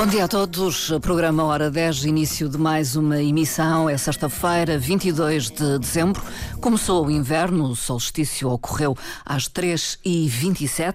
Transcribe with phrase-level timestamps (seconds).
[0.00, 0.90] Bom dia a todos.
[1.02, 3.86] Programa Hora 10, início de mais uma emissão.
[3.86, 6.22] É sexta-feira, 22 de dezembro.
[6.58, 10.94] Começou o inverno, o solstício ocorreu às 3h27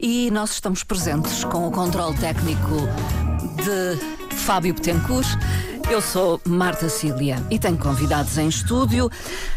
[0.00, 2.76] e nós estamos presentes com o controle técnico
[3.62, 5.28] de Fábio Betancourt.
[5.90, 9.10] Eu sou Marta Cília e tenho convidados em estúdio.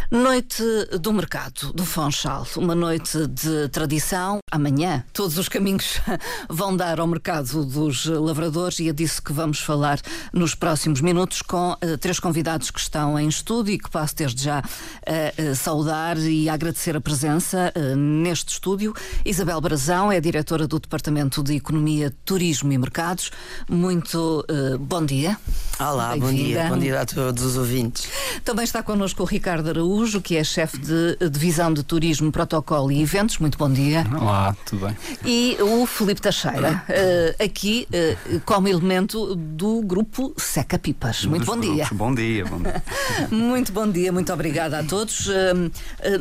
[0.09, 0.63] Noite
[0.99, 4.39] do Mercado do Fonchal, uma noite de tradição.
[4.51, 5.99] Amanhã todos os caminhos
[6.49, 9.99] vão dar ao mercado dos lavradores e é disso que vamos falar
[10.31, 14.43] nos próximos minutos com uh, três convidados que estão em estúdio e que passo desde
[14.43, 18.93] já a uh, uh, saudar e agradecer a presença neste estúdio.
[19.25, 23.31] Isabel Brazão é diretora do Departamento de Economia, Turismo e Mercados.
[23.67, 24.45] Muito
[24.79, 25.37] bom dia.
[25.79, 26.65] Olá, bom dia.
[26.69, 28.07] Bom dia a todos os ouvintes.
[28.45, 33.01] Também está connosco o Ricardo Araújo, que é chefe de Divisão de Turismo, Protocolo e
[33.01, 33.39] Eventos.
[33.39, 34.05] Muito bom dia.
[34.19, 34.97] Olá, tudo bem.
[35.25, 41.25] E o Filipe Teixeira, uh, aqui uh, como elemento do grupo Seca Pipas.
[41.25, 41.87] Muito bom dia.
[41.91, 42.83] Bom dia, bom dia.
[43.29, 45.27] muito bom dia, muito obrigada a todos.
[45.27, 45.71] Uh,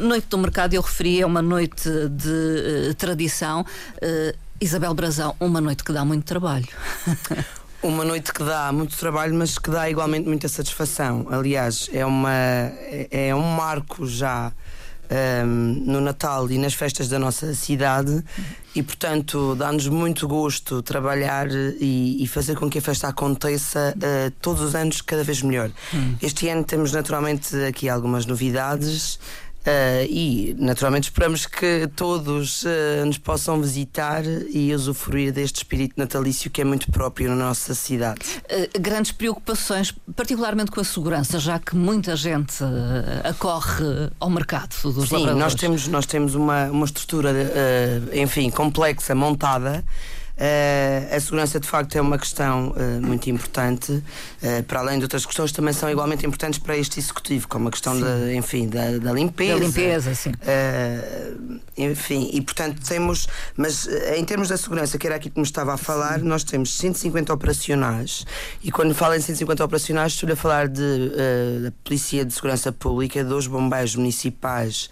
[0.00, 3.64] noite do Mercado, eu referi, é uma noite de tradição.
[4.60, 6.68] Isabel Brazão, uma noite que dá muito trabalho.
[7.82, 11.26] Uma noite que dá muito trabalho, mas que dá igualmente muita satisfação.
[11.28, 14.52] Aliás, é, uma, é, é um marco já
[15.44, 15.46] um,
[15.84, 18.24] no Natal e nas festas da nossa cidade
[18.74, 24.30] e, portanto, dá-nos muito gosto trabalhar e, e, fazer com que a festa aconteça uh,
[24.40, 25.70] todos os anos cada vez melhor.
[25.92, 26.14] Hum.
[26.22, 29.18] Este ano temos naturalmente aqui algumas novidades.
[29.62, 36.50] Uh, e naturalmente esperamos que todos uh, nos possam visitar e usufruir deste espírito natalício
[36.50, 38.20] que é muito próprio na nossa cidade.
[38.44, 42.64] Uh, grandes preocupações, particularmente com a segurança, já que muita gente
[43.22, 47.30] acorre ao mercado dos Sim, nós temos, nós temos uma, uma estrutura,
[48.12, 49.84] enfim, complexa, montada.
[50.42, 53.92] Uh, a segurança, de facto, é uma questão uh, muito importante.
[53.92, 57.70] Uh, para além de outras questões, também são igualmente importantes para este executivo, como a
[57.70, 59.60] questão da, enfim, da, da, limpeza.
[59.60, 60.32] Da limpeza, sim.
[61.78, 63.86] enfim, e portanto temos, mas
[64.16, 66.26] em termos da segurança, que era aqui que me estava a falar, sim.
[66.26, 68.26] nós temos 150 operacionais.
[68.64, 71.10] E quando falo em 150 operacionais, estou a falar de,
[71.62, 74.90] da Polícia de Segurança Pública, dos bombeiros municipais,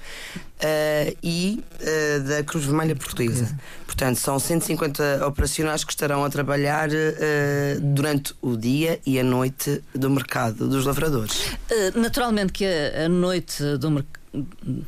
[0.60, 3.48] Uh, e uh, da Cruz Vermelha Portuguesa.
[3.86, 9.82] Portanto, são 150 operacionais que estarão a trabalhar uh, durante o dia e a noite
[9.94, 11.56] do mercado dos lavradores.
[11.94, 14.19] naturalmente que a, a noite do mercado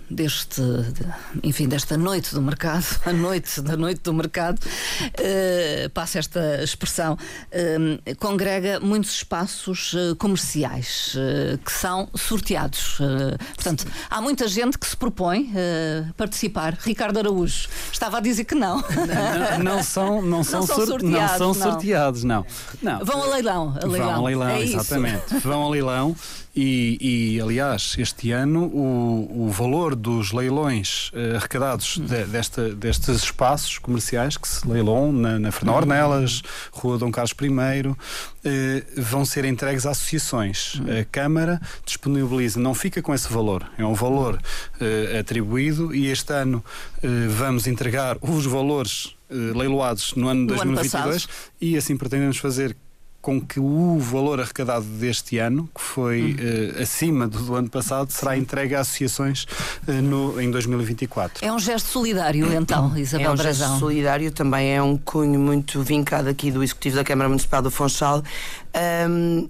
[0.09, 0.63] deste,
[1.43, 7.15] enfim, desta noite do mercado, a noite da noite do mercado, uh, passa esta expressão,
[7.15, 11.17] uh, congrega muitos espaços uh, comerciais
[11.65, 12.99] que são sorteados.
[13.55, 15.53] portanto, há muita gente que se propõe
[16.17, 16.77] participar.
[16.81, 18.77] Ricardo Araújo estava a dizer que não.
[18.77, 22.47] Não, não são, não são, não são, sorteados, não são sorteados, não.
[22.83, 23.05] não.
[23.05, 23.77] Vão a leilão.
[23.81, 24.09] A leilão.
[24.09, 25.39] Vão a leilão, é exatamente.
[25.41, 26.17] Vão a leilão.
[26.55, 26.99] E,
[27.37, 33.79] e, aliás, este ano o, o valor dos leilões uh, arrecadados de, desta, destes espaços
[33.79, 37.97] comerciais que se leiloam na, na Fernão Ornelas, Rua Dom Carlos I, uh,
[38.99, 40.79] vão ser entregues a associações.
[41.01, 46.35] A Câmara disponibiliza, não fica com esse valor, é um valor uh, atribuído e este
[46.35, 46.63] ano
[47.31, 52.77] vamos entregar os valores leiloados no ano de 2022 ano e assim pretendemos fazer
[53.23, 56.77] com que o valor arrecadado deste ano, que foi hum.
[56.77, 59.47] uh, acima do, do, ano passado, será entregue a associações
[59.87, 61.47] uh, no, em 2024.
[61.47, 63.69] É um gesto solidário, então, Isabel É um Brazão.
[63.69, 67.71] gesto solidário, também é um cunho muito vincado aqui do Executivo da Câmara Municipal do
[67.71, 68.25] Funchal.
[69.09, 69.49] Um,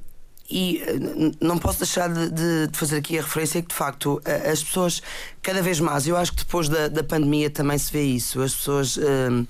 [0.50, 2.28] e eh, não posso deixar de,
[2.68, 5.00] de, fazer aqui a referência que, de facto, as pessoas,
[5.40, 8.54] cada vez mais, eu acho que depois da, da pandemia também se vê isso, as
[8.54, 8.98] pessoas.
[8.98, 9.46] Um,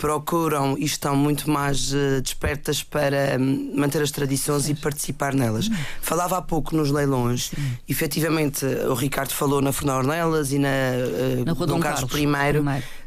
[0.00, 5.68] procuram e estão muito mais uh, despertas para um, manter as tradições e participar nelas.
[5.68, 5.76] Hum.
[6.00, 7.78] Falava há pouco nos leilões, Sim.
[7.86, 12.02] efetivamente o Ricardo falou na Fernão Ornelas e na, uh, na Rua Dom, Dom Carlos,
[12.02, 12.06] I.
[12.06, 12.64] Primeiro.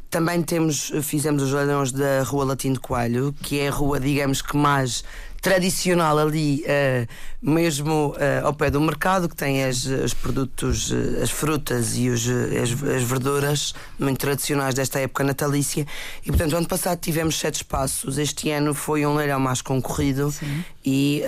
[0.08, 4.44] Também temos, fizemos os leilões da Rua Latim de Coelho, que é a rua, digamos
[4.44, 5.04] que mais
[5.44, 7.07] tradicional ali, uh,
[7.42, 12.07] mesmo uh, ao pé do mercado, que tem as, os produtos, uh, as frutas e
[12.10, 15.86] os, as, as, verduras muito tradicionais desta época natalícia.
[16.25, 20.63] E portanto, ano passado tivemos sete espaços, este ano foi um leilão mais concorrido Sim.
[20.86, 21.22] e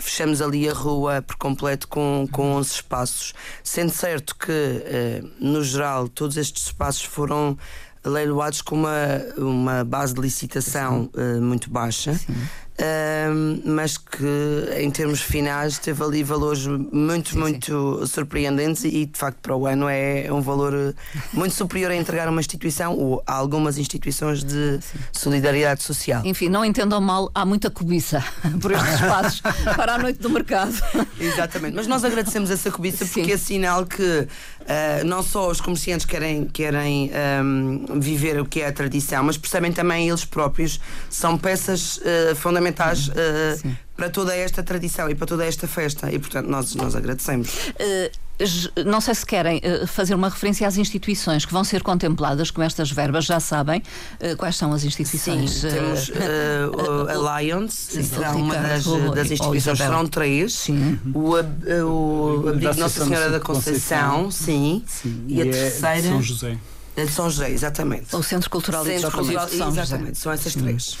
[0.00, 3.34] fechamos ali a rua por completo com, com 11 espaços.
[3.62, 7.56] Sendo certo que, no geral, todos estes espaços foram
[8.04, 12.18] leiloados com uma, uma base de licitação uh, muito baixa.
[12.80, 18.06] Um, mas que em termos finais teve ali valores muito, sim, muito sim.
[18.06, 20.94] surpreendentes e de facto para o ano é um valor
[21.32, 24.98] muito superior a entregar uma instituição ou a algumas instituições de sim.
[25.12, 26.22] solidariedade social.
[26.24, 28.22] Enfim, não entendam mal, há muita cobiça
[28.62, 29.40] por estes espaços
[29.74, 30.74] para a noite do mercado.
[31.20, 34.28] Exatamente, mas nós agradecemos essa cobiça porque é sinal que
[34.68, 37.10] uh, não só os comerciantes querem, querem
[37.42, 40.78] um, viver o que é a tradição, mas percebem também eles próprios
[41.08, 46.18] são peças uh, fundamentais uh, para toda esta tradição e para toda esta festa e
[46.18, 47.72] portanto nós, nós agradecemos.
[48.86, 52.90] Não sei se querem fazer uma referência às instituições que vão ser contempladas com estas
[52.90, 53.82] verbas, já sabem
[54.36, 55.50] quais são as instituições.
[55.50, 60.52] Sim, temos uh, a Lions, será uma das, das instituições, serão três.
[60.52, 60.98] Sim.
[61.14, 64.84] O, o, Abrigo Nossa Senhora da Conceição, Conceição sim.
[64.86, 65.24] sim.
[65.26, 66.02] E, e a é terceira.
[66.02, 66.58] São José.
[66.96, 68.14] De São José, exatamente.
[68.14, 70.14] O Centro Cultural Centro e de São Exatamente, José.
[70.14, 70.98] são essas três.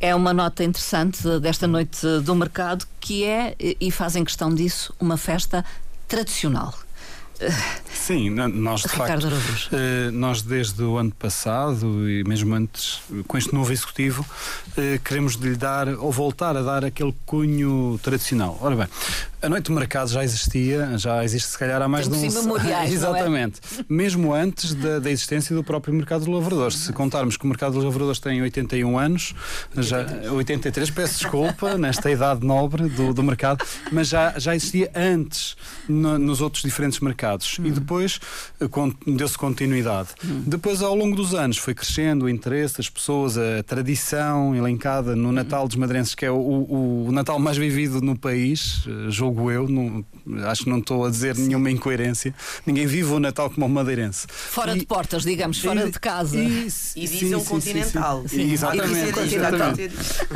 [0.00, 5.18] É uma nota interessante desta noite do mercado que é, e fazem questão disso, uma
[5.18, 5.64] festa
[6.12, 6.74] tradicional.
[7.92, 13.38] Sim, nós de Ricardo facto, eh, nós desde o ano passado e mesmo antes, com
[13.38, 14.26] este novo executivo,
[14.76, 18.58] eh, queremos lhe dar ou voltar a dar aquele cunho tradicional.
[18.60, 18.88] Ora bem,
[19.42, 22.90] a noite do mercado já existia, já existe se calhar há mais de um memoriais,
[22.92, 22.94] é?
[22.94, 23.60] Exatamente.
[23.76, 23.84] É?
[23.88, 26.76] Mesmo antes da, da, existência do próprio mercado dos lavradores.
[26.76, 29.34] Se contarmos que o mercado dos lavradores tem 81 anos,
[29.76, 29.86] 83.
[29.88, 35.56] já 83, peço desculpa, nesta idade nobre do, do mercado, mas já, já existia antes
[35.88, 37.31] no, nos outros diferentes mercados.
[37.58, 37.66] Hum.
[37.66, 38.20] E depois depois
[38.60, 38.66] eh,
[39.06, 40.10] deu-se continuidade.
[40.24, 40.42] Hum.
[40.46, 45.30] Depois, ao longo dos anos, foi crescendo o interesse das pessoas, a tradição elencada no
[45.30, 49.50] Natal dos Madrenses, que é o, o, o Natal mais vivido no país, eh, julgo
[49.50, 50.04] eu, no,
[50.46, 52.34] acho que não estou a dizer nenhuma incoerência.
[52.66, 54.26] Ninguém vive o Natal como um madeirense.
[54.28, 56.36] Fora e, de portas, digamos, fora e, de casa.
[56.36, 58.22] E, e dizem um continental.
[58.22, 59.34] Sim, sim, exatamente.
[59.34, 59.90] exatamente.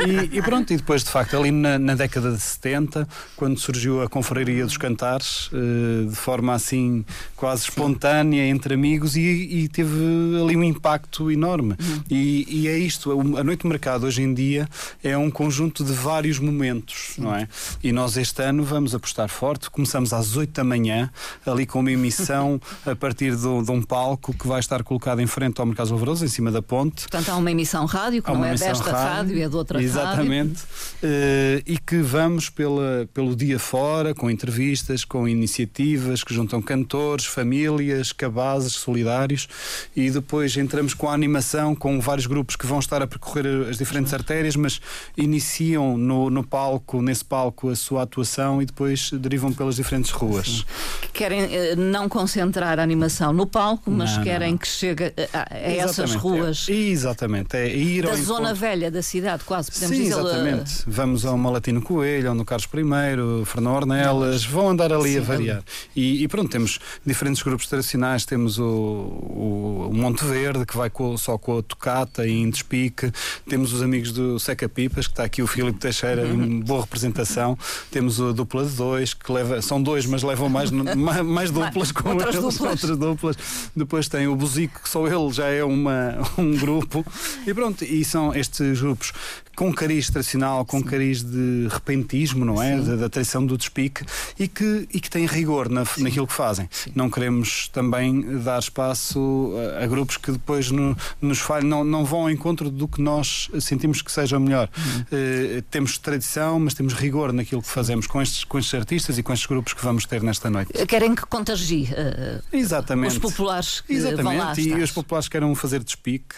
[0.07, 4.03] E, e, pronto, e depois, de facto, ali na, na, década de 70, quando surgiu
[4.03, 6.86] a Confraria dos Cantares, eh, de forma assim
[7.35, 9.94] quase espontânea entre amigos e, e, teve
[10.43, 11.77] ali um impacto enorme.
[11.81, 12.03] Uhum.
[12.11, 14.69] E, e, é isto, a Noite do Mercado hoje em dia
[15.03, 17.23] é um conjunto de vários momentos, Sim.
[17.23, 17.49] não é?
[17.83, 21.11] E nós este ano vamos apostar forte, começamos às 8 da manhã,
[21.44, 25.27] ali com uma emissão a partir de, de um palco que vai estar colocado em
[25.27, 27.03] frente ao Mercado Lavroso, em cima da ponte.
[27.03, 29.83] Portanto, há uma emissão rádio, que há não é desta rádio, rádio, é de outra
[29.83, 30.67] exatamente, rádio.
[31.03, 31.67] Exatamente.
[31.67, 37.25] Uh, e que vamos pela, pelo dia fora, com entrevistas, com iniciativas que juntam cantores,
[37.25, 39.49] famílias, cabazes solidários
[39.94, 43.78] e depois entramos com a animação, com vários grupos que vão estar a percorrer as
[43.78, 44.81] diferentes artérias, mas
[45.17, 50.46] iniciam no, no palco, nesse palco, a sua atuação e depois derivam pelas diferentes ruas.
[50.46, 50.64] Sim.
[51.12, 54.58] Querem uh, não concentrar a animação no palco, mas não, querem não.
[54.58, 56.67] que chegue a, a essas ruas.
[56.69, 57.56] É, exatamente.
[57.56, 60.20] É ir da zona velha da cidade, quase, podemos Sim, dizer.
[60.20, 60.82] Exatamente.
[60.87, 65.23] Vamos ao Malatino Coelho, ao no Carlos I, Fernão Ornelas, vão andar ali Sim, a
[65.23, 65.62] variar.
[65.94, 71.14] E, e, pronto, temos diferentes grupos tradicionais, temos o, o, Monte Verde, que vai com,
[71.19, 73.12] só com a tocata e em despique,
[73.47, 76.61] temos os amigos do Seca Pipas, que está aqui o Filipe Teixeira, uhum.
[76.61, 77.58] boa representação,
[77.91, 81.93] temos o Dupla de Dois, que leva, são dois, mas levam mais, mais, mais duplas
[81.93, 82.70] com outras eles, duplas.
[82.70, 83.37] outras duplas.
[83.76, 87.05] Depois tem o Buzico, que só ele já é uma, um grupo.
[87.47, 89.12] E pronto, e são estes grupos
[89.56, 90.85] com cariz tradicional, com Sim.
[90.85, 92.79] cariz de repentismo, não é?
[92.79, 94.05] Da, da traição do despique
[94.38, 96.69] e que, e que têm rigor na, naquilo que fazem.
[96.70, 96.93] Sim.
[96.94, 102.05] Não queremos também dar espaço a, a grupos que depois no, nos falham, não, não
[102.05, 104.69] vão ao encontro do que nós sentimos que seja o melhor.
[104.76, 105.00] Uhum.
[105.00, 109.23] Uh, temos tradição, mas temos rigor naquilo que fazemos com estes, com estes artistas e
[109.23, 110.73] com estes grupos que vamos ter nesta noite.
[110.87, 113.14] Querem que contagie uh, Exatamente.
[113.14, 114.23] os populares que Exatamente.
[114.23, 116.35] vão lá E os populares queiram fazer despique.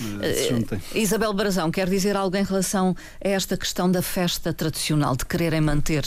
[0.00, 5.24] Uh, Isabel Barazão, quer dizer algo em relação a esta questão da festa tradicional, de
[5.24, 6.04] quererem manter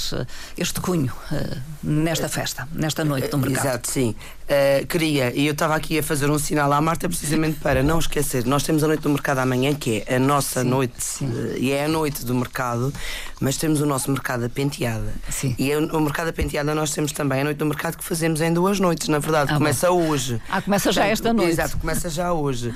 [0.57, 3.65] este cunho uh, nesta festa, nesta noite do mercado?
[3.65, 4.15] Exato, sim.
[4.49, 7.99] Uh, queria, e eu estava aqui a fazer um sinal à Marta precisamente para não
[7.99, 11.31] esquecer, nós temos a noite do mercado amanhã, que é a nossa sim, noite, sim.
[11.57, 12.91] E é a noite do mercado,
[13.39, 15.13] mas temos o nosso mercado a penteada.
[15.29, 15.53] Sim.
[15.59, 18.41] E o, o mercado a penteada nós temos também a noite do mercado que fazemos
[18.41, 20.41] em duas noites, na verdade, ah, começa hoje.
[20.49, 21.51] Ah, começa já esta noite.
[21.51, 22.69] Exato, começa já hoje.
[22.69, 22.75] Uh,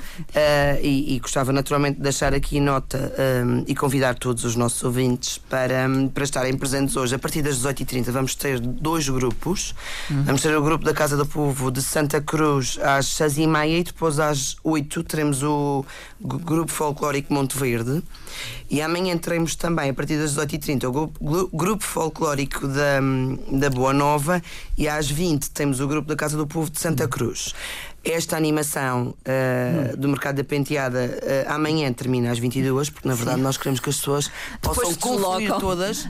[0.80, 3.12] e, e, gostava naturalmente de deixar aqui nota
[3.44, 7.16] um, e convidar todos os nossos ouvintes para, um, para estarem presentes hoje.
[7.16, 9.74] A partir das 18h30 vamos ter dois grupos.
[10.08, 10.22] Uhum.
[10.22, 13.78] Vamos ter o grupo da Casa do Povo de Santa Cruz às seis e meia
[13.78, 15.84] e depois às oito teremos o
[16.20, 18.02] Grupo Folclórico Monte Verde.
[18.70, 23.00] E amanhã teremos também a partir das 18h30 o Grupo Folclórico da,
[23.52, 24.42] da Boa Nova
[24.76, 27.54] e às 20 temos o Grupo da Casa do Povo de Santa Cruz.
[28.04, 33.38] esta animação uh, do mercado da penteada uh, amanhã termina às 22, porque na verdade
[33.38, 33.42] Sim.
[33.42, 34.30] nós queremos que as pessoas
[34.60, 36.06] possam confluir todas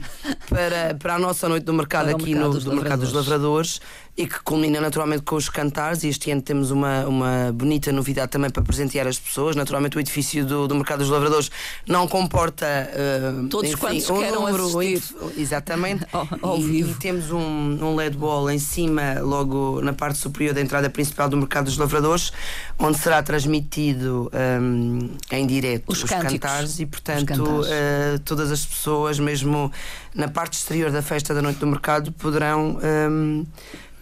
[0.48, 3.80] para, para a nossa noite do mercado para aqui mercado no do Mercado dos Lavradores
[4.16, 6.04] e que culmina naturalmente com os cantares.
[6.04, 9.56] E este ano temos uma, uma bonita novidade também para presentear as pessoas.
[9.56, 11.50] Naturalmente, o edifício do, do Mercado dos Lavradores
[11.86, 14.64] não comporta uh, todos enfim, quantos um queiram número.
[14.78, 15.02] Assistir.
[15.36, 16.06] Exatamente.
[16.12, 16.90] ao, ao e, vivo.
[16.92, 21.28] e temos um, um LED wall em cima, logo na parte superior da entrada principal
[21.28, 22.32] do Mercado dos Lavradores,
[22.78, 29.18] onde será transmitido um, em direto os, os cantares e, portanto, uh, todas as pessoas,
[29.18, 29.72] mesmo
[30.14, 32.78] na parte exterior da festa da Noite do Mercado, poderão.
[33.10, 33.44] Um,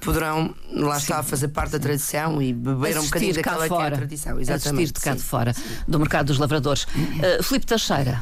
[0.03, 1.03] poderão, lá Sim.
[1.03, 3.69] está, fazer parte da tradição e beber um bocadinho daquela fora.
[3.69, 4.41] que é a tradição.
[4.41, 4.69] Exatamente.
[4.69, 5.17] Assistir de cá Sim.
[5.17, 5.55] de fora,
[5.87, 6.85] do mercado dos lavradores.
[6.85, 8.21] Uh, Filipe Teixeira,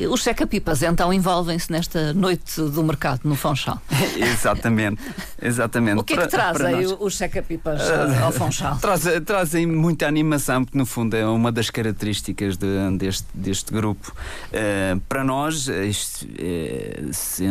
[0.00, 3.82] uh, os seca-pipas então envolvem-se nesta noite do mercado no Funchal.
[4.16, 5.02] exatamente,
[5.42, 6.00] exatamente.
[6.00, 8.78] O que é que trazem os seca-pipas uh, ao Funchal?
[8.80, 14.14] Trazem, trazem muita animação, porque no fundo é uma das características de, deste, deste grupo.
[14.52, 16.26] Uh, para nós, isto,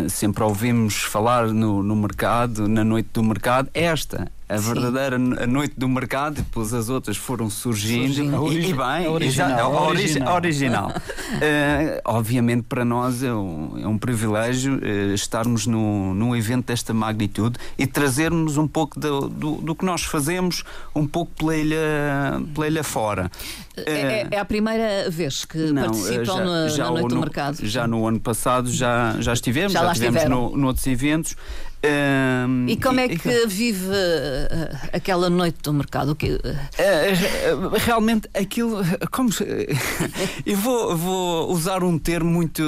[0.09, 4.73] sempre ouvimos falar no, no mercado, na noite do mercado verdade, esta a Sim.
[4.73, 8.53] verdadeira noite do mercado, depois as outras foram surgindo, surgindo.
[8.53, 9.87] E, e, bem, original.
[9.87, 10.35] Original.
[10.35, 10.89] original.
[10.89, 16.93] uh, obviamente para nós é um, é um privilégio uh, estarmos no, num evento desta
[16.93, 20.63] magnitude e trazermos um pouco do, do, do, que nós fazemos
[20.95, 23.29] um pouco pela ilha, pela ilha fora.
[23.77, 27.09] Uh, é, é, a primeira vez que não, participam já, na, já na noite no,
[27.09, 27.65] do mercado?
[27.65, 31.35] Já no ano passado já, já estivemos, já, já estivemos no, noutros eventos.
[31.83, 36.15] Um, e como é que e, vive uh, aquela noite do mercado?
[36.15, 36.37] Que, uh...
[36.39, 38.81] Uh, realmente aquilo.
[39.11, 39.29] Como
[40.45, 42.63] eu vou, vou usar um termo muito,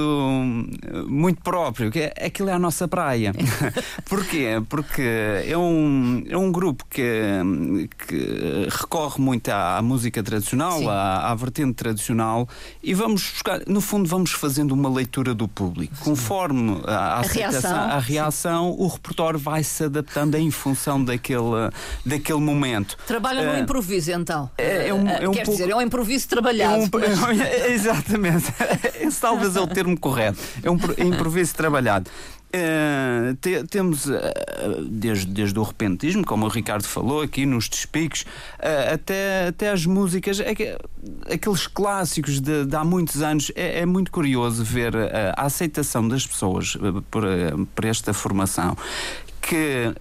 [1.08, 3.34] muito próprio, que é aquilo é a nossa praia.
[4.06, 4.62] Porquê?
[4.70, 7.04] Porque é um, é um grupo que,
[8.08, 12.48] que recorre muito à, à música tradicional, à, à, vertente tradicional,
[12.84, 15.96] e vamos buscar, no fundo, vamos fazendo uma leitura do público.
[16.04, 21.70] Conforme a, a, a reação, a reação o repertório vai se adaptando em função daquele,
[22.06, 22.98] daquele momento.
[23.08, 24.50] Trabalha no uh, improviso, então.
[24.58, 26.84] É, é um, é um Quer pouco, dizer, é um improviso trabalhado.
[26.84, 28.54] É um, exatamente.
[29.02, 30.40] Esse talvez é o termo correto.
[30.64, 32.10] É um improviso trabalhado.
[32.50, 34.20] Uh, te, temos uh,
[34.90, 38.22] desde, desde o repentismo, como o Ricardo falou aqui nos despicos,
[38.58, 40.76] uh, até, até as músicas, é que,
[41.32, 43.52] aqueles clássicos de, de, há muitos anos.
[43.56, 44.96] É, é muito curioso ver
[45.36, 46.76] a aceitação das pessoas
[47.12, 47.24] por,
[47.76, 48.76] por esta formação
[49.42, 49.94] que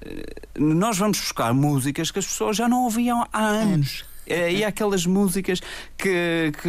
[0.59, 4.05] nós vamos buscar músicas que as pessoas já não ouviam há anos.
[4.28, 5.61] É, e aquelas músicas
[5.97, 6.68] que, que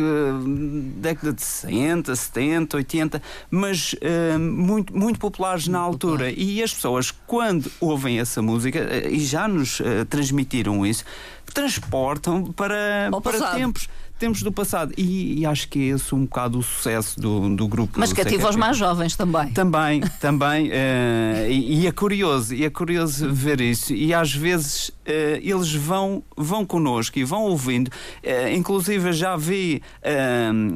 [0.95, 6.31] década de 60, 70, 80, mas uh, muito, muito populares na altura.
[6.31, 11.03] E as pessoas, quando ouvem essa música, uh, e já nos uh, transmitiram isso,
[11.53, 13.89] transportam para, para tempos
[14.19, 14.93] tempos do passado.
[14.97, 17.99] E, e, acho que é esse um bocado o sucesso do, do grupo.
[17.99, 19.49] Mas cativa os mais jovens também.
[19.51, 20.67] Também, também.
[20.67, 23.93] Uh, e, e, é curioso, e é curioso ver isso.
[23.93, 24.93] E às vezes uh,
[25.41, 27.87] eles vão, vão connosco e vão ouvindo.
[27.87, 29.81] Uh, inclusive já vi,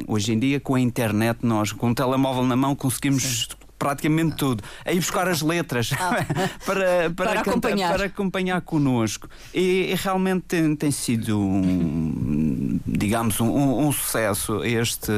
[0.08, 4.38] hoje em dia com a internet, nós com o telemóvel na mão conseguimos Sim praticamente
[4.38, 4.64] tudo.
[4.86, 6.26] A ir buscar as letras ah.
[6.66, 7.94] para, para, para, acompanhar.
[7.94, 9.28] para acompanhar connosco.
[9.54, 15.12] E, e realmente tem, tem, sido, um, digamos, um, um, sucesso este,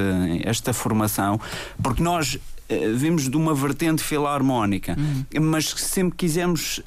[0.43, 1.39] esta formação,
[1.81, 2.39] porque nós
[2.95, 5.41] vimos de uma vertente filarmónica, uhum.
[5.41, 6.81] mas sempre quisemos uh,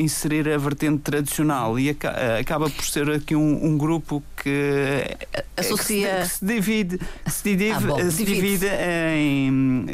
[0.00, 5.16] inserir a vertente tradicional e aca acaba por ser aqui um, um grupo que
[5.56, 9.86] associa que se, que se divide, se divide, ah, bom, se divide em,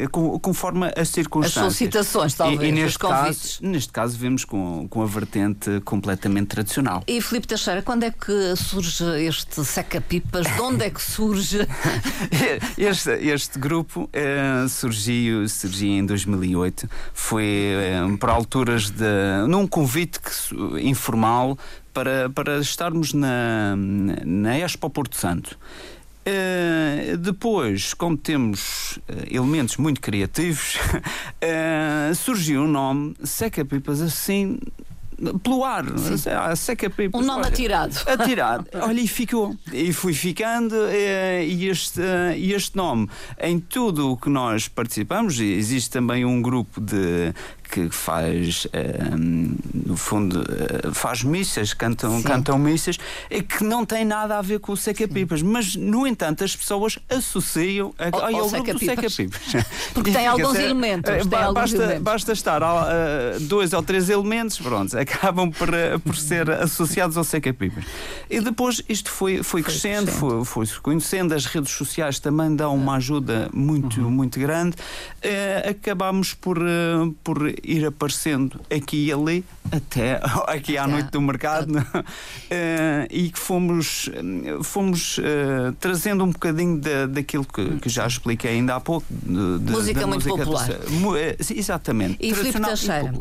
[0.42, 1.66] conforme as circunstâncias.
[1.66, 6.48] As solicitações, talvez, e, e neste, caso, neste caso vemos com, com a vertente completamente
[6.48, 7.04] tradicional.
[7.06, 10.46] E Filipe Teixeira, quando é que surge este seca-pipas?
[10.46, 11.58] De onde é que surge?
[12.76, 16.88] este, este grupo uh, surgiu, surgiu em 2008.
[17.12, 17.72] Foi
[18.04, 19.46] uh, por alturas de.
[19.48, 20.30] num convite que,
[20.82, 21.58] informal
[21.92, 23.74] para, para estarmos na,
[24.24, 25.58] na Expo Porto Santo.
[26.20, 34.58] Uh, depois, como temos uh, elementos muito criativos, uh, surgiu o nome Seca Pipas assim
[35.42, 35.84] pelo ar,
[36.48, 37.20] a seca pipas.
[37.20, 37.94] Um nome atirado.
[38.06, 38.66] Atirado.
[38.74, 39.54] Olha, e ficou.
[39.72, 42.00] E fui ficando, e este,
[42.36, 43.08] este nome,
[43.38, 47.32] em tudo o que nós participamos, existe também um grupo de
[47.70, 48.66] que faz,
[49.72, 50.44] no fundo,
[50.92, 52.98] faz missas, cantam, cantam missas,
[53.30, 56.54] e que não tem nada a ver com o Seca Pipas, mas, no entanto, as
[56.54, 59.06] pessoas associam a, ao, ao, grupo do Seca.
[59.94, 61.10] Porque tem alguns elementos.
[61.10, 62.02] Tem basta, alguns elementos.
[62.02, 65.70] basta estar uh, dois ou três elementos, pronto, acabam por,
[66.04, 67.84] por ser associados ao Seca Pipas.
[68.28, 72.54] E depois isto foi, foi, foi crescendo, foi, foi se conhecendo, as redes sociais também
[72.54, 74.10] dão uma ajuda muito, uhum.
[74.10, 74.76] muito grande.
[75.24, 78.60] Uh, acabámos por, uh, por ir aparecendo.
[78.70, 82.04] Aqui e ali, até aqui à noite do mercado, uh,
[83.10, 84.08] e que fomos,
[84.62, 85.18] fomos
[85.78, 89.06] trazendo um bocadinho da, daquilo que, que, já expliquei ainda há pouco.
[89.10, 90.68] De, de, música muito música popular.
[90.68, 92.16] Do, exatamente.
[92.20, 93.12] E Filipe Teixeira,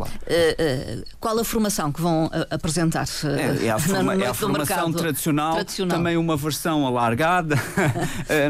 [1.19, 5.97] qual a formação que vão apresentar é, é a, forma, é a formação tradicional, tradicional,
[5.97, 7.55] também uma versão alargada.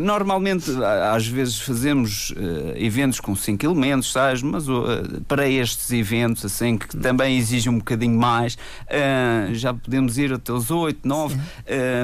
[0.01, 0.71] Normalmente,
[1.13, 2.33] às vezes, fazemos
[2.75, 4.41] eventos com cinco elementos, sabes?
[4.41, 4.65] mas
[5.27, 10.51] para estes eventos, assim, que também exigem um bocadinho mais, uh, já podemos ir até
[10.51, 11.39] os 8, 9, uh,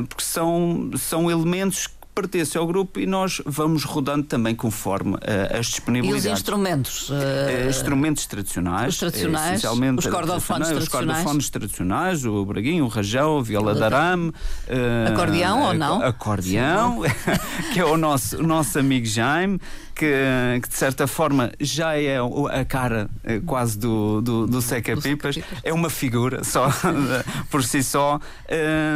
[0.08, 5.20] porque são, são elementos pertence ao grupo e nós vamos rodando também conforme uh,
[5.60, 6.26] as disponibilidades.
[6.26, 7.10] E os instrumentos?
[7.10, 8.94] Uh, instrumentos tradicionais.
[8.94, 10.84] Os tradicionais, os cordofones tradicionais.
[10.84, 14.30] Os cordofones tradicionais, o braguinho, o rajão, o viola de arame.
[14.30, 16.02] Uh, acordeão ou não?
[16.02, 17.02] Acordeão,
[17.74, 19.60] que é o nosso, o nosso amigo Jaime
[19.96, 20.14] que,
[20.62, 25.40] que, de certa forma já é a cara eh, quase do, do, do Seca Pipas,
[25.64, 26.70] é uma figura só
[27.50, 28.20] por si só.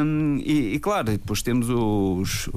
[0.04, 2.50] Um, e, e, claro, depois temos os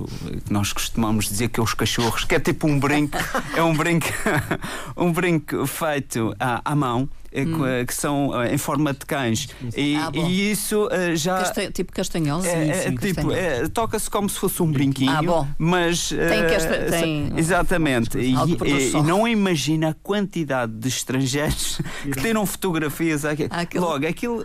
[0.44, 3.16] que nós costumamos dizer que é os cachorros, que é tipo um brinco,
[3.54, 4.08] é um brinco,
[4.96, 7.08] um brinco feito à, à mão.
[7.32, 7.66] Eh, hum.
[7.66, 9.48] Eh, que são eh, em forma de cães.
[9.74, 11.50] E, ah, e isso já.
[11.72, 12.46] Tipo castanhola?
[12.46, 15.10] É, sim, tipo, é, toca-se como se fosse um brinquinho.
[15.10, 15.48] Ah, bom.
[15.58, 16.10] Mas.
[16.10, 16.78] Tem casta...
[16.90, 17.32] tem...
[17.36, 18.18] Exatamente.
[18.18, 23.24] E, e, e, não imagina a quantidade de estrangeiros que tiram fotografias.
[23.24, 23.50] Aquilo...
[23.86, 24.44] Logo, aquilo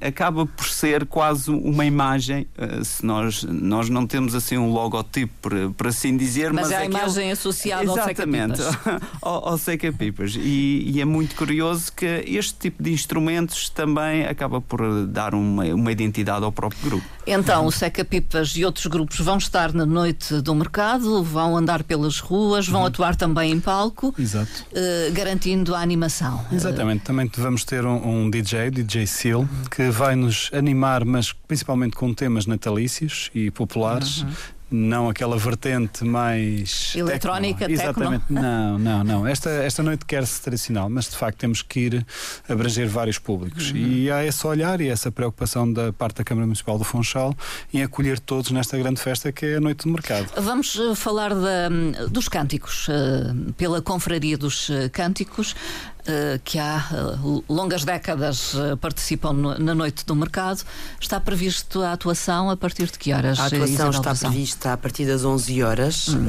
[0.00, 2.46] acaba por ser quase uma imagem,
[2.84, 6.52] se nós, nós não temos assim um logotipo, por, por assim dizer.
[6.52, 6.98] Mas, mas é a aquilo...
[6.98, 8.60] imagem associada Exatamente,
[9.20, 10.34] ao Seca Pipas.
[10.36, 15.64] E, e é muito curioso que este tipo de instrumentos também acaba por dar uma,
[15.64, 17.04] uma identidade ao próprio grupo.
[17.26, 21.82] Então, o Seca Pipas e outros grupos vão estar na noite do mercado, vão andar
[21.82, 22.86] pelas ruas, vão uhum.
[22.86, 24.14] atuar também em palco.
[24.16, 26.46] Uh, garantindo a animação.
[26.52, 31.96] Exatamente, também vamos ter um, um DJ, DJ Seal, que vai nos animar, mas principalmente
[31.96, 34.22] com temas natalícios e populares.
[34.22, 37.74] Uhum não aquela vertente mais eletrónica, tecno.
[37.74, 38.20] exatamente.
[38.22, 38.42] Tecno.
[38.42, 39.26] Não, não, não.
[39.26, 42.06] Esta esta noite quer-se tradicional, mas de facto temos que ir
[42.48, 43.76] abranger vários públicos uhum.
[43.76, 47.34] e há esse olhar e essa preocupação da parte da Câmara Municipal do Funchal
[47.72, 50.28] em acolher todos nesta grande festa que é a noite do mercado.
[50.36, 51.68] Vamos uh, falar da,
[52.10, 55.54] dos cânticos uh, pela confraria dos uh, cânticos.
[56.08, 60.62] Eh, que há eh, longas décadas eh, participam na Noite do Mercado.
[60.98, 63.38] Está previsto a atuação a partir de que horas?
[63.38, 66.08] A atuação está prevista a partir das 11 horas.
[66.08, 66.26] Hum.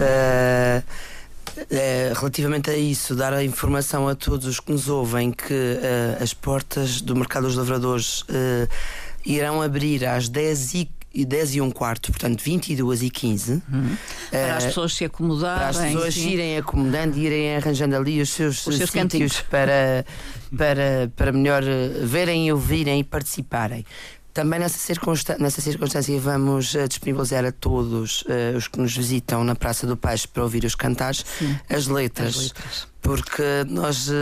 [1.57, 6.21] Uh, relativamente a isso, dar a informação a todos os que nos ouvem que uh,
[6.21, 8.69] as portas do Mercado dos Lavradores uh,
[9.25, 13.53] irão abrir às 10 e e 10 e um quarto, portanto 22 e 15.
[13.53, 13.97] Uhum.
[14.29, 15.59] Para uh, as pessoas se acomodarem.
[15.59, 16.29] Para as pessoas sim.
[16.29, 20.05] irem acomodando e irem arranjando ali os seus, os seus sítios para,
[20.55, 23.85] para, para melhor eh, verem ouvirem e participarem.
[24.39, 29.43] Também nessa, circunstância, nessa circunstância vamos uh, disponibilizar a todos uh, os que nos visitam
[29.43, 31.25] na Praça do Peixe para ouvir os cantares
[31.69, 34.13] as letras, as letras, porque nós uh,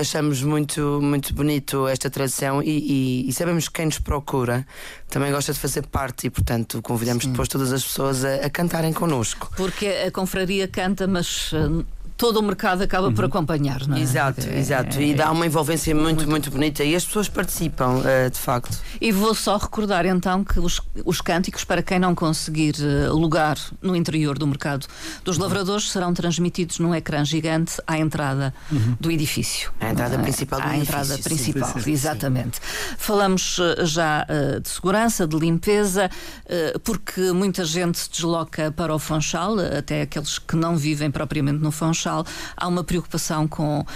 [0.00, 4.66] achamos muito, muito bonito esta tradição e, e, e, sabemos que quem nos procura
[5.08, 7.30] também gosta de fazer parte e, portanto, convidamos Sim.
[7.30, 9.52] depois todas as pessoas a, a cantarem connosco.
[9.56, 11.52] Porque a confraria canta, mas
[12.16, 13.14] todo o mercado acaba uhum.
[13.14, 14.00] por acompanhar, não é?
[14.00, 15.00] Exato, é, exato.
[15.00, 18.78] E dá uma envolvência muito, muito, muito, bonita e as pessoas participam, uh, de facto.
[19.00, 23.58] E vou só recordar então que os, os cânticos, para quem não conseguir uh, lugar
[23.82, 24.86] no interior do mercado
[25.24, 28.96] dos lavradores, serão transmitidos num ecrã gigante à entrada uhum.
[29.00, 29.72] do edifício.
[29.80, 30.96] À entrada principal do à edifício.
[30.96, 32.56] À entrada principal, sim, exatamente.
[32.56, 32.94] Sim.
[32.96, 34.26] Falamos uh, já
[34.62, 36.10] de segurança, de limpeza,
[36.82, 41.70] porque muita gente se desloca para o Fonchal, até aqueles que não vivem propriamente no
[41.70, 43.86] Fonchal Funchal, há uma preocupação com uh,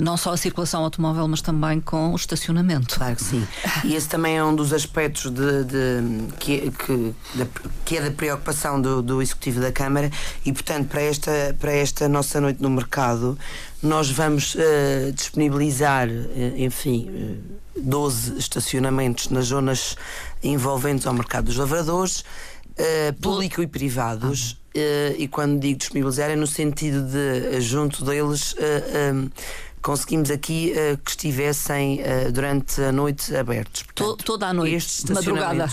[0.00, 2.94] não só a circulação automóvel, mas também com o estacionamento.
[2.96, 3.46] Claro que sim.
[3.84, 7.46] E esse também é um dos aspectos de, de que, que, de,
[7.84, 10.10] que, é da preocupação do, do Executivo da Câmara
[10.44, 13.36] e, portanto, para esta, para esta nossa noite no mercado,
[13.82, 17.08] nós vamos uh, disponibilizar, uh, enfim.
[17.08, 19.96] Uh, 12 estacionamentos nas zonas
[20.42, 24.59] envolventes ao mercado dos lavradores, uh, público e privados.
[24.74, 28.54] Uh, e quando digo disponibilizar é no sentido de, junto deles,
[29.12, 29.28] um,
[29.82, 33.82] conseguimos aqui uh, que estivessem uh, durante a noite abertos.
[33.82, 35.68] Portanto, toda a noite, estes madrugada.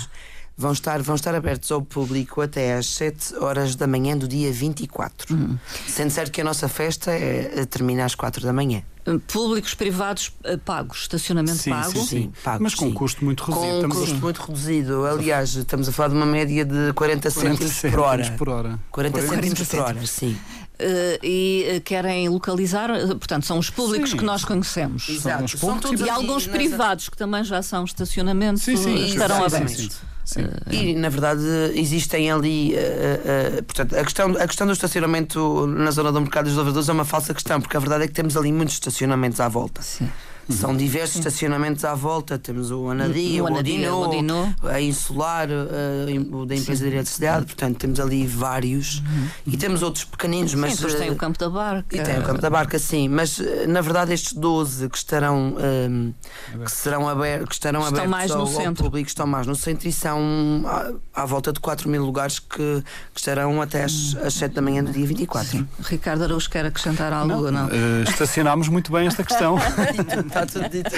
[0.58, 4.52] Vão estar, vão estar abertos ao público até às 7 horas da manhã do dia
[4.52, 5.36] 24.
[5.36, 5.58] Uhum.
[5.88, 8.84] Sendo certo que a nossa festa é, termina às 4 da manhã
[9.32, 11.92] públicos privados eh, pagos, estacionamento sim, pago.
[11.92, 12.34] Sim, sim.
[12.44, 13.88] Pago, Mas com um custo muito reduzido.
[13.88, 15.06] Com um custo muito reduzido.
[15.06, 18.32] Aliás, estamos a falar de uma média de 40, 40 cêntimos, por hora.
[18.38, 18.80] por hora.
[18.92, 20.38] 40, 40 cêntimos por hora, sim.
[20.80, 24.18] Uh, e uh, querem localizar, uh, portanto, são os públicos sim.
[24.18, 25.08] que nós conhecemos.
[25.10, 25.38] Exato.
[25.38, 30.02] São, os públicos e alguns privados que também já são estacionamentos sim, sim, estarão abertos.
[30.72, 31.42] E na verdade
[31.76, 36.46] existem ali, uh, uh, portanto, a questão, a questão do estacionamento na zona do mercado
[36.46, 39.40] dos lavradores é uma falsa questão, porque a verdade é que temos ali muitos estacionamentos
[39.40, 39.82] à volta.
[39.82, 40.10] Sim.
[40.50, 41.20] São diversos Sim.
[41.20, 42.38] estacionamentos à volta.
[42.38, 46.90] Temos o Anadia, o, o, Odino, a Insular, uh, o da empresa Sim.
[46.90, 47.46] de eletricidade.
[47.46, 49.00] Portanto, temos ali vários.
[49.00, 49.28] Uhum.
[49.48, 50.52] E temos outros pequeninos.
[50.52, 51.98] Sim, mas depois tem o eh, Campo da Barca.
[51.98, 53.08] E tem o Campo da Barca, sim.
[53.10, 55.56] Mas eh, na verdade, estes 12 que estarão,
[55.90, 56.14] um,
[56.64, 58.84] que serão abertos, que estarão estão abertos mais ao, no centro.
[58.84, 62.84] público estão mais no centro e são à, à volta de 4 mil lugares que,
[63.14, 65.50] que estarão até às, às 7 da manhã do dia 24.
[65.50, 65.68] Sim.
[65.82, 67.52] Ricardo Araújo quer acrescentar algo?
[67.52, 67.52] Não.
[67.52, 67.68] não?
[67.68, 69.58] Uh, estacionámos muito bem esta questão.
[70.44, 70.92] Está tudo dito.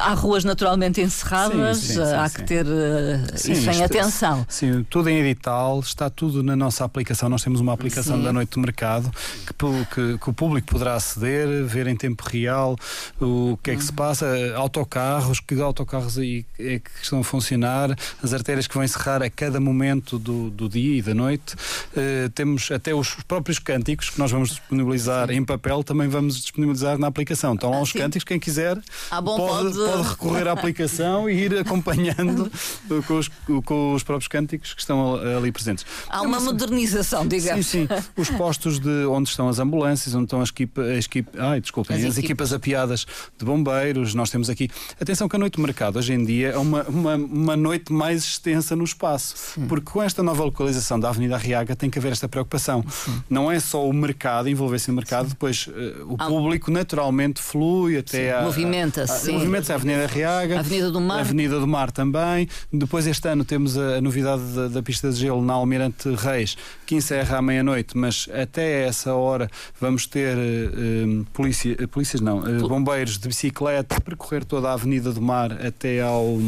[0.00, 4.44] Há ruas naturalmente encerradas, sim, sim, sim, há que ter uh, isso em atenção.
[4.48, 7.28] Sim, tudo em edital, está tudo na nossa aplicação.
[7.28, 9.10] Nós temos uma aplicação da Noite do Mercado
[9.46, 9.54] que,
[9.94, 12.76] que, que, o público poderá aceder, ver em tempo real
[13.20, 17.96] o que é que se passa, autocarros, que autocarros aí é que estão a funcionar,
[18.22, 21.54] as artérias que vão encerrar a cada momento do, do dia e da noite.
[21.54, 26.98] Uh, temos até os próprios cânticos que nós vamos disponibilizar em papel, também vamos disponibilizar
[26.98, 27.51] na aplicação.
[27.54, 29.90] Estão lá os cânticos, quem quiser ah, bom, pode, pode...
[29.90, 32.50] pode, recorrer à aplicação e ir acompanhando
[33.06, 33.30] com, os,
[33.64, 35.84] com os próprios cânticos que estão ali presentes.
[36.08, 37.66] Há uma modernização, digamos.
[37.66, 38.02] Sim, sim.
[38.16, 41.96] Os postos de onde estão as ambulâncias, onde estão as, equipa, as, equipa, ai, desculpem,
[41.96, 43.06] as, as equipas apiadas
[43.38, 44.70] de bombeiros, nós temos aqui.
[45.00, 48.24] Atenção que a noite do mercado hoje em dia é uma, uma, uma noite mais
[48.24, 49.66] extensa no espaço, sim.
[49.66, 52.84] porque com esta nova localização da Avenida Arriaga tem que haver esta preocupação.
[52.88, 53.22] Sim.
[53.28, 55.72] Não é só o mercado, envolver-se no mercado, depois uh,
[56.12, 58.42] o público naturalmente flui até a.
[58.42, 59.32] Movimenta-se.
[59.32, 60.60] Movimenta-se a Avenida Riaga.
[60.60, 61.20] Avenida do Mar.
[61.20, 62.48] Avenida do Mar também.
[62.72, 66.56] Depois, este ano, temos a, a novidade da, da, pista de gelo na Almirante Reis,
[66.86, 69.50] que encerra à meia-noite, mas até essa hora
[69.80, 75.20] vamos ter uh, polícia, polícias, não, uh, bombeiros de bicicleta percorrer toda a Avenida do
[75.20, 76.38] Mar até ao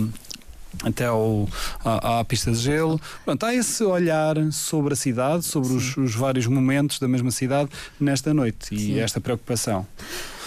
[0.82, 1.48] até ao,
[1.84, 3.00] à, à, pista de gelo.
[3.24, 7.70] Pronto, há esse olhar sobre a cidade, sobre os, os, vários momentos da mesma cidade
[8.00, 8.98] nesta noite e Sim.
[8.98, 9.86] esta preocupação.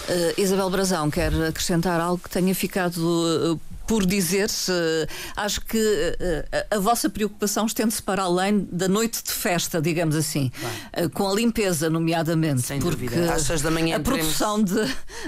[0.08, 5.80] Uh, Isabel Brazão quer acrescentar algo que tenha ficado uh, por dizer, uh, acho que
[6.70, 10.52] a vossa preocupação estende-se para além da noite de festa, digamos assim,
[11.14, 12.62] com a limpeza, nomeadamente.
[12.64, 13.34] Sem porque dúvida.
[13.34, 14.74] Às seis da manhã a produção de,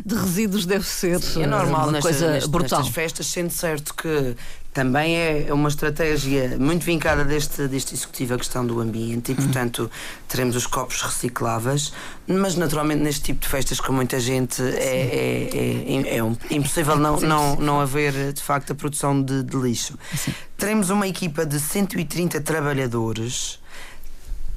[0.05, 2.79] de, resíduos deve ser Sim, é normal uma nesta, coisa nesta, brutal.
[2.79, 4.35] nestas festas, sendo certo que
[4.73, 9.43] também é uma estratégia muito vincada deste, deste executivo a questão do ambiente e, uhum.
[9.43, 9.91] portanto,
[10.27, 11.91] teremos os copos recicláveis,
[12.27, 16.95] mas naturalmente neste tipo de festas com muita gente é, é, é, é um, impossível
[16.95, 19.97] não, não, não haver de facto a produção de, de lixo.
[20.15, 20.34] Sim.
[20.55, 23.60] Teremos uma equipa de 130 trabalhadores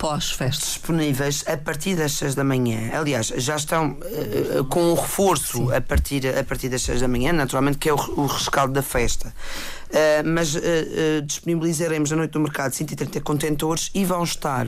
[0.03, 0.65] pós-festa.
[0.67, 2.91] Disponíveis a partir das 6 da manhã.
[2.93, 7.33] Aliás, já estão uh, com um reforço a partir, a partir das 6 da manhã,
[7.33, 9.33] naturalmente, que é o, o rescaldo da festa.
[9.93, 14.67] Uh, mas uh, uh, disponibilizaremos na noite do mercado 130 contentores e vão estar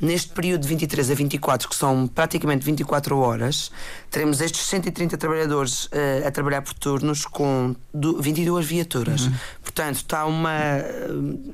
[0.00, 3.70] neste período de 23 a 24, que são praticamente 24 horas,
[4.10, 5.90] teremos estes 130 trabalhadores
[6.26, 7.74] a trabalhar por turnos com
[8.20, 9.26] 22 viaturas.
[9.26, 9.34] Uhum.
[9.62, 10.52] Portanto, está uma,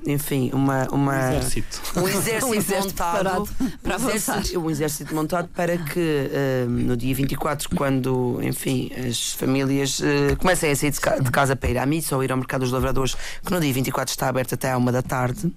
[0.07, 3.49] enfim, uma, uma um exército, um exército, um exército montado
[3.83, 6.31] para um exército, um exército montado para que
[6.69, 10.01] no dia 24, quando, enfim, as famílias
[10.39, 13.08] comecem a sair de casa para ir à missa ou ir ao mercado dos lavradores
[13.15, 15.53] que no dia 24 está aberto até à uma da tarde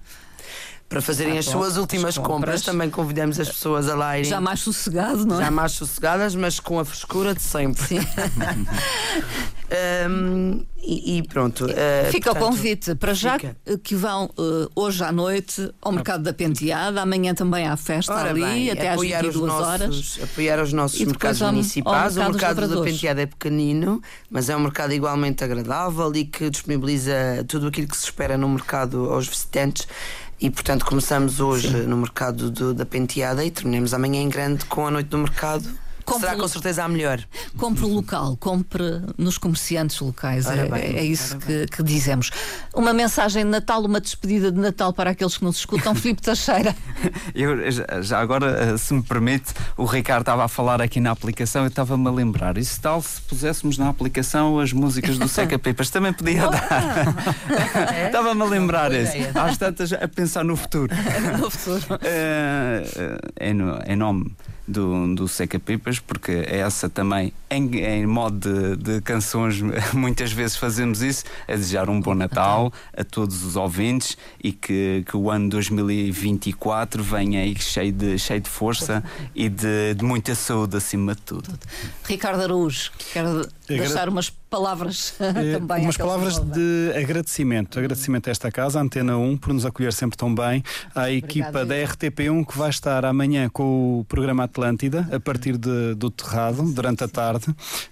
[0.92, 2.36] para fazerem ah, as suas últimas compras.
[2.36, 2.62] compras.
[2.62, 4.28] Também convidamos as pessoas a lá irem.
[4.28, 5.44] Já mais sossegado, não é?
[5.44, 7.82] Já mais sossegadas, mas com a frescura de sempre.
[7.82, 7.98] Sim.
[10.10, 11.64] um, e, e, pronto.
[11.64, 13.56] Uh, fica portanto, o convite para já fica.
[13.82, 18.30] que vão uh, hoje à noite ao Mercado da Penteada, amanhã também há festa Ora
[18.30, 20.18] ali, bem, até às 22 nossos, horas.
[20.22, 22.16] Apoiar os nossos mercados municipais.
[22.18, 27.44] O mercado da Penteada é pequenino, mas é um mercado igualmente agradável e que disponibiliza
[27.48, 29.86] tudo aquilo que se espera no mercado aos visitantes.
[30.42, 31.86] E, portanto, começamos hoje Sim.
[31.86, 35.68] no mercado do, da penteada e terminamos amanhã em grande com a noite do mercado.
[36.20, 37.20] Será com certeza a melhor.
[37.56, 40.46] Compre local, compre nos comerciantes locais.
[40.46, 42.30] É, bem, é, isso que, que, dizemos.
[42.74, 45.94] Uma mensagem de Natal, uma despedida de Natal para aqueles que nos escutam.
[46.02, 46.74] Filipe Teixeira.
[47.34, 47.58] Eu,
[48.02, 52.06] já agora, se me permite, o Ricardo estava a falar aqui na aplicação, eu estava-me
[52.08, 52.56] a lembrar.
[52.58, 56.62] E se tal se puséssemos na aplicação as músicas do Seca Pipas, também podia dar.
[57.92, 58.06] É?
[58.06, 59.12] Estava-me a lembrar isso.
[59.34, 60.92] Às tantas, a pensar no futuro.
[61.38, 61.98] no futuro.
[62.02, 64.34] É, no, em nome
[64.66, 69.60] do, do Seca Pipas, porque essa também, em, em modo de, de, canções,
[69.92, 75.04] muitas vezes fazemos isso, a desejar um bom Natal a todos os ouvintes e que,
[75.06, 79.02] que o ano 2024 venha aí cheio de, cheio de força
[79.34, 81.58] e de, de muita saúde acima de tudo.
[82.04, 85.84] Ricardo Araújo, quero deixar umas palavras é, também.
[85.84, 87.78] Umas palavras de agradecimento.
[87.78, 90.62] Agradecimento a esta casa, a Antena 1, por nos acolher sempre tão bem.
[90.94, 95.94] À equipa da RTP1 que vai estar amanhã com o programa Atlântida, a partir de,
[95.94, 97.46] do Terrado, durante a tarde,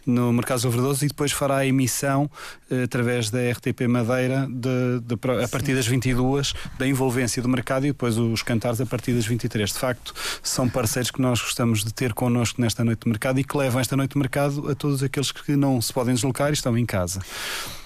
[0.05, 2.31] no Mercado Verdoso, e depois fará a emissão
[2.71, 7.87] eh, através da RTP Madeira de, de, a partir das 22 da envolvência do mercado
[7.87, 9.71] e depois os cantares a partir das 23.
[9.71, 13.45] De facto, são parceiros que nós gostamos de ter connosco nesta noite de mercado e
[13.45, 16.55] que levam esta noite de mercado a todos aqueles que não se podem deslocar e
[16.55, 17.21] estão em casa.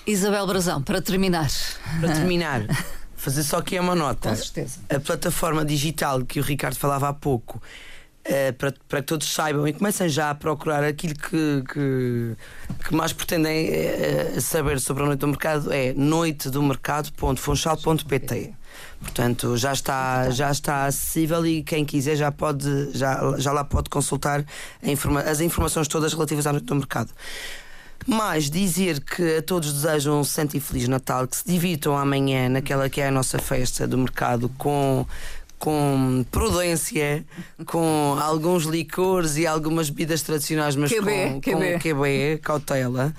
[0.07, 1.51] Isabel Brazão, para terminar.
[2.01, 2.63] Para terminar.
[3.17, 4.31] fazer só aqui uma nota.
[4.31, 4.81] Com certeza.
[4.91, 7.61] A plataforma digital que o Ricardo falava há pouco
[8.27, 12.35] Uh, para, para que todos saibam e comecem já a procurar aquilo que, que,
[12.89, 18.55] que mais pretendem uh, saber sobre a noite do mercado é noitedomercado.funchal.pt
[19.01, 23.91] Portanto, já está, já está acessível e quem quiser já, pode, já, já lá pode
[23.91, 24.43] consultar
[24.83, 27.11] informa as informações todas relativas à noite do mercado.
[28.07, 32.49] Mas dizer que a todos desejam um santo e feliz Natal, que se divirtam amanhã
[32.49, 35.07] naquela que é a nossa festa do mercado com
[35.57, 37.25] com prudência,
[37.65, 41.73] com alguns licores e algumas bebidas tradicionais, mas QB, com, QB.
[41.73, 43.15] com QB, cautela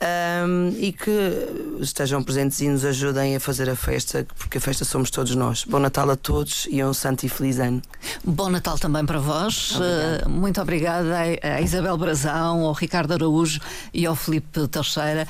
[0.00, 4.84] um, e que estejam presentes e nos ajudem a fazer a festa, porque a festa
[4.84, 5.64] somos todos nós.
[5.64, 7.82] Bom Natal a todos e um santo e feliz ano.
[8.24, 9.72] Bom Natal também para vós.
[9.72, 13.60] Uh, muito obrigada a Isabel Brazão, ao Ricardo Araújo
[13.92, 15.26] e ao Felipe Teixeira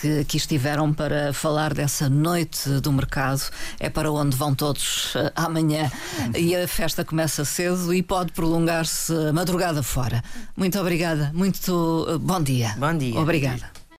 [0.00, 3.42] que aqui estiveram para falar dessa noite do mercado.
[3.78, 5.90] É para onde vão todos uh, amanhã
[6.36, 10.22] e a festa começa cedo e pode prolongar-se madrugada fora.
[10.56, 12.74] Muito obrigada, muito uh, bom dia.
[12.78, 13.18] Bom dia.
[13.18, 13.77] Obrigada.